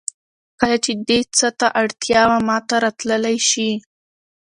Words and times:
کله 0.59 0.77
چې 0.83 0.91
دې 1.07 1.19
څه 1.37 1.47
ته 1.59 1.67
اړتیا 1.81 2.21
وه 2.31 2.39
ماته 2.49 2.75
راتللی 2.83 3.37
شې 3.49 3.69